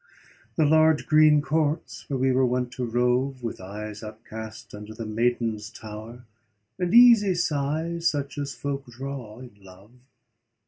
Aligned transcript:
The 0.55 0.65
large 0.65 1.05
green 1.05 1.43
courts, 1.43 2.09
where 2.09 2.17
we 2.17 2.31
were 2.31 2.43
wont 2.43 2.71
to 2.71 2.85
rove, 2.87 3.43
With 3.43 3.61
eyes 3.61 4.01
upcast 4.01 4.73
unto 4.73 4.95
the 4.95 5.05
maiden's 5.05 5.69
tower, 5.69 6.23
And 6.79 6.91
easy 6.91 7.35
sighs, 7.35 8.07
such 8.09 8.39
as 8.39 8.55
folk 8.55 8.87
draw 8.87 9.37
in 9.41 9.51
love. 9.61 9.91